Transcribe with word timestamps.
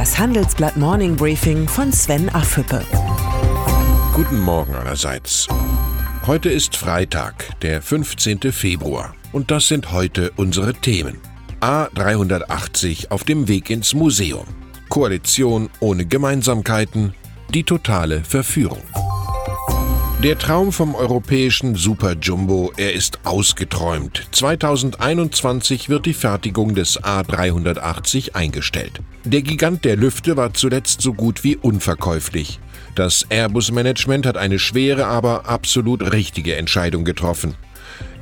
Das 0.00 0.18
Handelsblatt 0.18 0.78
Morning 0.78 1.14
Briefing 1.14 1.68
von 1.68 1.92
Sven 1.92 2.30
Affüppe. 2.30 2.82
Guten 4.14 4.40
Morgen 4.40 4.74
allerseits. 4.74 5.46
Heute 6.26 6.48
ist 6.48 6.74
Freitag, 6.74 7.60
der 7.60 7.82
15. 7.82 8.50
Februar. 8.50 9.14
Und 9.32 9.50
das 9.50 9.68
sind 9.68 9.92
heute 9.92 10.32
unsere 10.36 10.72
Themen. 10.72 11.18
A380 11.60 13.10
auf 13.10 13.24
dem 13.24 13.46
Weg 13.46 13.68
ins 13.68 13.92
Museum. 13.92 14.46
Koalition 14.88 15.68
ohne 15.80 16.06
Gemeinsamkeiten. 16.06 17.12
Die 17.52 17.64
totale 17.64 18.24
Verführung. 18.24 18.80
Der 20.22 20.38
Traum 20.38 20.70
vom 20.70 20.94
europäischen 20.94 21.76
Super 21.76 22.12
Jumbo, 22.12 22.74
er 22.76 22.92
ist 22.92 23.20
ausgeträumt. 23.24 24.28
2021 24.32 25.88
wird 25.88 26.04
die 26.04 26.12
Fertigung 26.12 26.74
des 26.74 27.02
A380 27.02 28.34
eingestellt. 28.34 29.00
Der 29.24 29.40
Gigant 29.40 29.86
der 29.86 29.96
Lüfte 29.96 30.36
war 30.36 30.52
zuletzt 30.52 31.00
so 31.00 31.14
gut 31.14 31.42
wie 31.42 31.56
unverkäuflich. 31.56 32.60
Das 32.94 33.24
Airbus-Management 33.30 34.26
hat 34.26 34.36
eine 34.36 34.58
schwere, 34.58 35.06
aber 35.06 35.46
absolut 35.46 36.12
richtige 36.12 36.56
Entscheidung 36.56 37.06
getroffen. 37.06 37.54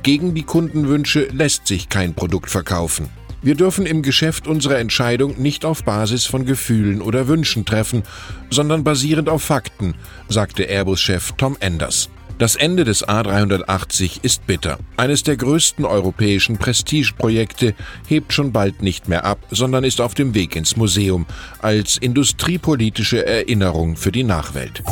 Gegen 0.01 0.33
die 0.33 0.43
Kundenwünsche 0.43 1.27
lässt 1.33 1.67
sich 1.67 1.89
kein 1.89 2.13
Produkt 2.13 2.49
verkaufen. 2.49 3.09
Wir 3.41 3.55
dürfen 3.55 3.85
im 3.85 4.01
Geschäft 4.01 4.47
unsere 4.47 4.77
Entscheidung 4.77 5.41
nicht 5.41 5.63
auf 5.63 5.83
Basis 5.85 6.25
von 6.25 6.45
Gefühlen 6.45 7.01
oder 7.01 7.27
Wünschen 7.27 7.65
treffen, 7.65 8.03
sondern 8.49 8.83
basierend 8.83 9.29
auf 9.29 9.43
Fakten, 9.43 9.95
sagte 10.27 10.63
Airbus-Chef 10.63 11.33
Tom 11.37 11.55
Enders. 11.61 12.09
Das 12.37 12.55
Ende 12.55 12.85
des 12.85 13.05
A380 13.05 14.23
ist 14.23 14.47
bitter. 14.47 14.77
Eines 14.95 15.23
der 15.23 15.35
größten 15.35 15.83
europäischen 15.83 16.57
Prestigeprojekte 16.57 17.75
hebt 18.07 18.31
schon 18.31 18.53
bald 18.53 18.81
nicht 18.81 19.09
mehr 19.09 19.25
ab, 19.25 19.39
sondern 19.51 19.83
ist 19.83 19.99
auf 19.99 20.13
dem 20.13 20.33
Weg 20.33 20.55
ins 20.55 20.77
Museum 20.77 21.25
als 21.61 21.97
industriepolitische 21.97 23.25
Erinnerung 23.25 23.97
für 23.97 24.13
die 24.13 24.23
Nachwelt. 24.23 24.83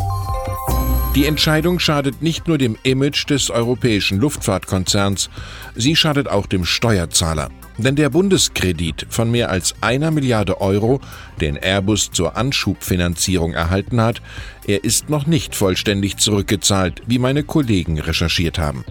Die 1.15 1.25
Entscheidung 1.25 1.79
schadet 1.79 2.21
nicht 2.21 2.47
nur 2.47 2.57
dem 2.57 2.77
Image 2.83 3.29
des 3.29 3.49
europäischen 3.49 4.19
Luftfahrtkonzerns, 4.19 5.29
sie 5.75 5.95
schadet 5.95 6.27
auch 6.27 6.47
dem 6.47 6.65
Steuerzahler. 6.65 7.49
Denn 7.77 7.95
der 7.95 8.09
Bundeskredit 8.09 9.05
von 9.09 9.29
mehr 9.29 9.49
als 9.49 9.75
einer 9.81 10.11
Milliarde 10.11 10.61
Euro, 10.61 10.99
den 11.39 11.55
Airbus 11.57 12.11
zur 12.11 12.35
Anschubfinanzierung 12.35 13.53
erhalten 13.53 14.01
hat, 14.01 14.21
er 14.65 14.83
ist 14.83 15.09
noch 15.09 15.27
nicht 15.27 15.55
vollständig 15.55 16.17
zurückgezahlt, 16.17 17.01
wie 17.05 17.19
meine 17.19 17.43
Kollegen 17.43 17.99
recherchiert 17.99 18.57
haben. 18.57 18.83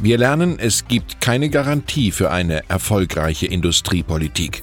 Wir 0.00 0.18
lernen, 0.18 0.58
es 0.58 0.86
gibt 0.86 1.20
keine 1.20 1.50
Garantie 1.50 2.10
für 2.10 2.30
eine 2.30 2.68
erfolgreiche 2.68 3.46
Industriepolitik. 3.46 4.62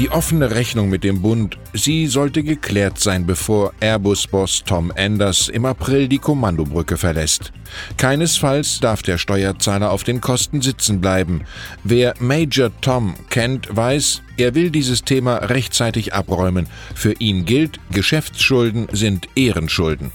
Die 0.00 0.10
offene 0.10 0.52
Rechnung 0.52 0.88
mit 0.88 1.04
dem 1.04 1.20
Bund, 1.20 1.58
sie 1.74 2.06
sollte 2.06 2.42
geklärt 2.42 2.98
sein, 2.98 3.26
bevor 3.26 3.74
Airbus-Boss 3.80 4.64
Tom 4.64 4.90
Enders 4.96 5.50
im 5.50 5.66
April 5.66 6.08
die 6.08 6.16
Kommandobrücke 6.16 6.96
verlässt. 6.96 7.52
Keinesfalls 7.98 8.80
darf 8.80 9.02
der 9.02 9.18
Steuerzahler 9.18 9.90
auf 9.90 10.02
den 10.02 10.22
Kosten 10.22 10.62
sitzen 10.62 11.02
bleiben. 11.02 11.42
Wer 11.84 12.14
Major 12.18 12.70
Tom 12.80 13.12
kennt, 13.28 13.68
weiß, 13.76 14.22
er 14.38 14.54
will 14.54 14.70
dieses 14.70 15.04
Thema 15.04 15.36
rechtzeitig 15.36 16.14
abräumen. 16.14 16.66
Für 16.94 17.12
ihn 17.18 17.44
gilt, 17.44 17.78
Geschäftsschulden 17.90 18.88
sind 18.92 19.28
Ehrenschulden. 19.36 20.12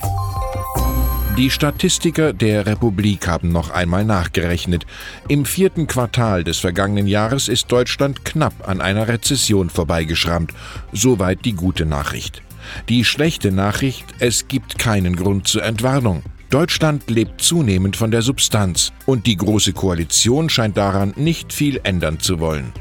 Die 1.37 1.49
Statistiker 1.49 2.31
der 2.31 2.65
Republik 2.65 3.27
haben 3.27 3.49
noch 3.49 3.69
einmal 3.69 4.05
nachgerechnet. 4.05 4.85
Im 5.27 5.43
vierten 5.43 5.85
Quartal 5.85 6.45
des 6.45 6.59
vergangenen 6.59 7.07
Jahres 7.07 7.49
ist 7.49 7.69
Deutschland 7.69 8.23
knapp 8.23 8.69
an 8.69 8.79
einer 8.79 9.09
Rezession 9.09 9.69
vorbeigeschrammt. 9.69 10.53
Soweit 10.93 11.43
die 11.43 11.51
gute 11.51 11.85
Nachricht. 11.85 12.41
Die 12.87 13.03
schlechte 13.03 13.51
Nachricht, 13.51 14.05
es 14.19 14.47
gibt 14.47 14.79
keinen 14.79 15.17
Grund 15.17 15.45
zur 15.45 15.63
Entwarnung. 15.63 16.23
Deutschland 16.51 17.09
lebt 17.09 17.41
zunehmend 17.41 17.97
von 17.97 18.11
der 18.11 18.21
Substanz 18.21 18.93
und 19.05 19.27
die 19.27 19.35
Große 19.35 19.73
Koalition 19.73 20.47
scheint 20.47 20.77
daran 20.77 21.13
nicht 21.17 21.51
viel 21.51 21.81
ändern 21.83 22.21
zu 22.21 22.39
wollen. 22.39 22.71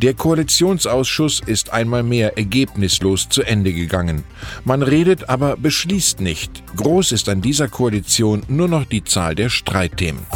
Der 0.00 0.14
Koalitionsausschuss 0.14 1.40
ist 1.44 1.72
einmal 1.72 2.02
mehr 2.02 2.36
ergebnislos 2.36 3.28
zu 3.28 3.42
Ende 3.42 3.72
gegangen. 3.72 4.24
Man 4.64 4.82
redet, 4.82 5.28
aber 5.28 5.56
beschließt 5.56 6.20
nicht. 6.20 6.62
Groß 6.76 7.12
ist 7.12 7.28
an 7.28 7.42
dieser 7.42 7.68
Koalition 7.68 8.42
nur 8.48 8.68
noch 8.68 8.84
die 8.84 9.04
Zahl 9.04 9.34
der 9.34 9.48
Streitthemen. 9.48 10.26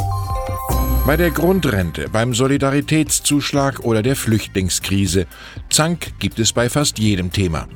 Bei 1.07 1.17
der 1.17 1.31
Grundrente, 1.31 2.09
beim 2.09 2.35
Solidaritätszuschlag 2.35 3.85
oder 3.85 4.03
der 4.03 4.17
Flüchtlingskrise. 4.17 5.29
Zank 5.71 6.19
gibt 6.19 6.41
es 6.41 6.53
bei 6.53 6.69
fast 6.69 6.99
jedem 6.99 7.31
Thema. 7.31 7.69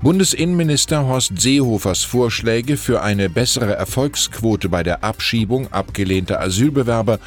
Bundesinnenminister 0.00 1.06
Horst 1.06 1.38
Seehofers 1.38 2.04
Vorschläge 2.04 2.78
für 2.78 3.02
eine 3.02 3.28
bessere 3.28 3.74
Erfolgsquote 3.74 4.70
bei 4.70 4.82
der 4.82 5.04
Abschiebung 5.04 5.70
abgelehnter 5.70 6.40
Asylbewerber. 6.40 7.18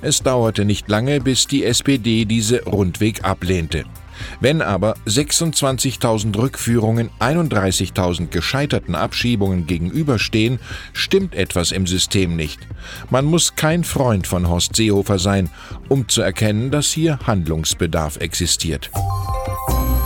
Es 0.00 0.22
dauerte 0.22 0.64
nicht 0.64 0.88
lange, 0.88 1.20
bis 1.20 1.46
die 1.46 1.66
SPD 1.66 2.24
diese 2.24 2.64
rundweg 2.64 3.22
ablehnte. 3.22 3.84
Wenn 4.40 4.62
aber 4.62 4.94
26.000 5.06 6.36
Rückführungen 6.36 7.10
31.000 7.20 8.28
gescheiterten 8.28 8.94
Abschiebungen 8.94 9.66
gegenüberstehen, 9.66 10.58
stimmt 10.92 11.34
etwas 11.34 11.72
im 11.72 11.86
System 11.86 12.36
nicht. 12.36 12.60
Man 13.10 13.24
muss 13.24 13.56
kein 13.56 13.84
Freund 13.84 14.26
von 14.26 14.48
Horst 14.48 14.76
Seehofer 14.76 15.18
sein, 15.18 15.50
um 15.88 16.08
zu 16.08 16.22
erkennen, 16.22 16.70
dass 16.70 16.90
hier 16.90 17.18
Handlungsbedarf 17.26 18.16
existiert. 18.18 18.90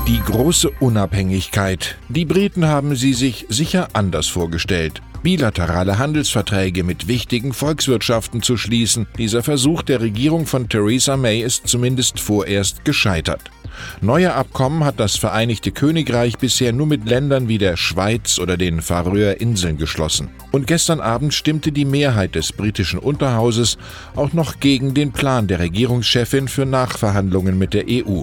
Die 0.06 0.20
große 0.20 0.70
Unabhängigkeit. 0.80 1.96
Die 2.08 2.26
Briten 2.26 2.66
haben 2.66 2.94
sie 2.94 3.14
sich 3.14 3.46
sicher 3.48 3.88
anders 3.94 4.26
vorgestellt 4.26 5.00
bilaterale 5.24 5.98
Handelsverträge 5.98 6.84
mit 6.84 7.08
wichtigen 7.08 7.54
Volkswirtschaften 7.54 8.42
zu 8.42 8.58
schließen. 8.58 9.06
Dieser 9.16 9.42
Versuch 9.42 9.80
der 9.82 10.02
Regierung 10.02 10.44
von 10.44 10.68
Theresa 10.68 11.16
May 11.16 11.40
ist 11.40 11.66
zumindest 11.66 12.20
vorerst 12.20 12.84
gescheitert. 12.84 13.40
Neue 14.00 14.34
Abkommen 14.34 14.84
hat 14.84 15.00
das 15.00 15.16
Vereinigte 15.16 15.72
Königreich 15.72 16.38
bisher 16.38 16.72
nur 16.72 16.86
mit 16.86 17.08
Ländern 17.08 17.48
wie 17.48 17.58
der 17.58 17.76
Schweiz 17.76 18.38
oder 18.38 18.56
den 18.56 18.82
Färöer 18.82 19.40
Inseln 19.40 19.78
geschlossen. 19.78 20.30
Und 20.52 20.66
gestern 20.66 21.00
Abend 21.00 21.34
stimmte 21.34 21.72
die 21.72 21.84
Mehrheit 21.84 22.34
des 22.34 22.52
britischen 22.52 22.98
Unterhauses 22.98 23.78
auch 24.14 24.32
noch 24.32 24.60
gegen 24.60 24.94
den 24.94 25.12
Plan 25.12 25.46
der 25.46 25.58
Regierungschefin 25.58 26.48
für 26.48 26.66
Nachverhandlungen 26.66 27.58
mit 27.58 27.74
der 27.74 27.84
EU. 27.88 28.22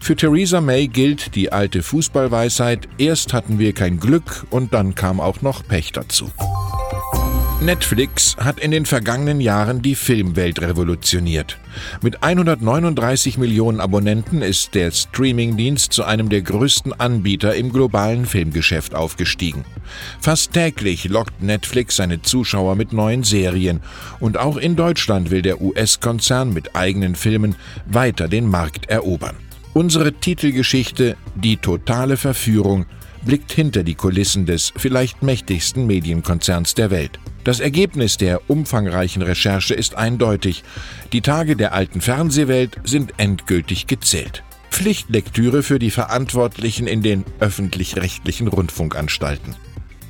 Für 0.00 0.14
Theresa 0.14 0.60
May 0.60 0.86
gilt 0.86 1.34
die 1.34 1.52
alte 1.52 1.82
Fußballweisheit, 1.82 2.88
erst 2.98 3.32
hatten 3.32 3.58
wir 3.58 3.72
kein 3.72 3.98
Glück 3.98 4.46
und 4.50 4.72
dann 4.72 4.94
kam 4.94 5.20
auch 5.20 5.42
noch 5.42 5.66
Pech 5.66 5.92
dazu. 5.92 6.30
Netflix 7.66 8.36
hat 8.36 8.60
in 8.60 8.70
den 8.70 8.86
vergangenen 8.86 9.40
Jahren 9.40 9.82
die 9.82 9.96
Filmwelt 9.96 10.62
revolutioniert. 10.62 11.58
Mit 12.00 12.22
139 12.22 13.38
Millionen 13.38 13.80
Abonnenten 13.80 14.40
ist 14.40 14.76
der 14.76 14.92
Streamingdienst 14.92 15.92
zu 15.92 16.04
einem 16.04 16.28
der 16.28 16.42
größten 16.42 16.92
Anbieter 16.92 17.56
im 17.56 17.72
globalen 17.72 18.24
Filmgeschäft 18.24 18.94
aufgestiegen. 18.94 19.64
Fast 20.20 20.52
täglich 20.52 21.08
lockt 21.08 21.42
Netflix 21.42 21.96
seine 21.96 22.22
Zuschauer 22.22 22.76
mit 22.76 22.92
neuen 22.92 23.24
Serien 23.24 23.80
und 24.20 24.38
auch 24.38 24.58
in 24.58 24.76
Deutschland 24.76 25.32
will 25.32 25.42
der 25.42 25.60
US-Konzern 25.60 26.52
mit 26.52 26.76
eigenen 26.76 27.16
Filmen 27.16 27.56
weiter 27.84 28.28
den 28.28 28.48
Markt 28.48 28.88
erobern. 28.90 29.34
Unsere 29.74 30.12
Titelgeschichte 30.12 31.16
Die 31.34 31.56
totale 31.56 32.16
Verführung 32.16 32.86
blickt 33.24 33.50
hinter 33.50 33.82
die 33.82 33.96
Kulissen 33.96 34.46
des 34.46 34.72
vielleicht 34.76 35.24
mächtigsten 35.24 35.88
Medienkonzerns 35.88 36.74
der 36.74 36.92
Welt. 36.92 37.18
Das 37.46 37.60
Ergebnis 37.60 38.16
der 38.16 38.50
umfangreichen 38.50 39.22
Recherche 39.22 39.72
ist 39.72 39.94
eindeutig. 39.94 40.64
Die 41.12 41.20
Tage 41.20 41.54
der 41.54 41.74
alten 41.74 42.00
Fernsehwelt 42.00 42.80
sind 42.82 43.14
endgültig 43.18 43.86
gezählt. 43.86 44.42
Pflichtlektüre 44.72 45.62
für 45.62 45.78
die 45.78 45.92
Verantwortlichen 45.92 46.88
in 46.88 47.02
den 47.02 47.24
öffentlich-rechtlichen 47.38 48.48
Rundfunkanstalten. 48.48 49.54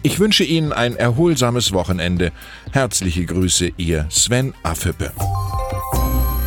Ich 0.02 0.18
wünsche 0.18 0.44
Ihnen 0.44 0.72
ein 0.72 0.96
erholsames 0.96 1.74
Wochenende. 1.74 2.32
Herzliche 2.72 3.26
Grüße, 3.26 3.70
Ihr 3.76 4.06
Sven 4.08 4.54
Affüppe. 4.62 5.12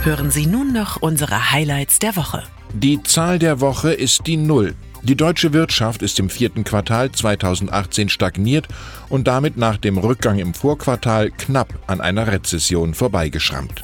Hören 0.01 0.31
Sie 0.31 0.47
nun 0.47 0.74
noch 0.74 1.03
unsere 1.03 1.51
Highlights 1.51 2.00
der 2.00 2.15
Woche. 2.15 2.41
Die 2.74 3.03
Zahl 3.03 3.38
der 3.38 3.62
Woche 3.62 3.94
ist 3.94 4.25
die 4.25 4.38
Null. 4.38 4.74
Die 5.01 5.16
deutsche 5.16 5.54
Wirtschaft 5.54 6.01
ist 6.01 6.19
im 6.19 6.30
vierten 6.30 6.63
Quartal 6.63 7.12
2018 7.12 8.10
stagniert 8.10 8.68
und 9.07 9.28
damit 9.28 9.56
nach 9.56 9.78
dem 9.78 9.98
Rückgang 9.98 10.40
im 10.40 10.54
Vorquartal 10.54 11.31
knapp 11.31 11.74
an 11.88 12.01
einer 12.01 12.28
Rezession 12.28 12.94
vorbeigeschrammt. 12.94 13.81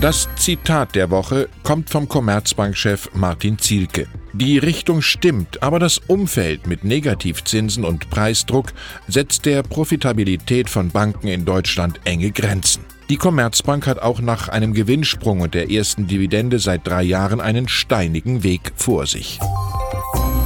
Das 0.00 0.28
Zitat 0.36 0.96
der 0.96 1.10
Woche 1.10 1.48
kommt 1.62 1.88
vom 1.90 2.08
Commerzbankchef 2.08 3.10
Martin 3.14 3.58
Zielke. 3.58 4.06
Die 4.34 4.58
Richtung 4.58 5.00
stimmt, 5.00 5.62
aber 5.62 5.78
das 5.78 5.98
Umfeld 5.98 6.66
mit 6.66 6.84
Negativzinsen 6.84 7.84
und 7.84 8.10
Preisdruck 8.10 8.72
setzt 9.06 9.46
der 9.46 9.62
Profitabilität 9.62 10.68
von 10.68 10.90
Banken 10.90 11.28
in 11.28 11.44
Deutschland 11.44 12.00
enge 12.04 12.32
Grenzen. 12.32 12.84
Die 13.08 13.16
Commerzbank 13.16 13.86
hat 13.86 14.00
auch 14.00 14.20
nach 14.20 14.48
einem 14.48 14.74
Gewinnsprung 14.74 15.40
und 15.40 15.54
der 15.54 15.70
ersten 15.70 16.06
Dividende 16.06 16.58
seit 16.58 16.86
drei 16.86 17.02
Jahren 17.02 17.40
einen 17.40 17.68
steinigen 17.68 18.42
Weg 18.42 18.72
vor 18.76 19.06
sich. 19.06 19.38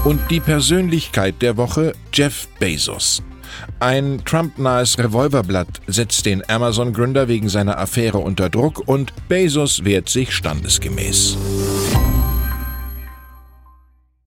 Und 0.04 0.20
die 0.30 0.40
Persönlichkeit 0.40 1.42
der 1.42 1.56
Woche 1.56 1.92
Jeff 2.12 2.48
Bezos. 2.58 3.22
Ein 3.80 4.22
Trump-nahes 4.24 4.98
Revolverblatt 4.98 5.68
setzt 5.86 6.24
den 6.26 6.48
Amazon-Gründer 6.48 7.28
wegen 7.28 7.48
seiner 7.48 7.78
Affäre 7.78 8.18
unter 8.18 8.48
Druck 8.48 8.86
und 8.86 9.12
Bezos 9.28 9.84
wehrt 9.84 10.08
sich 10.08 10.32
standesgemäß. 10.32 11.36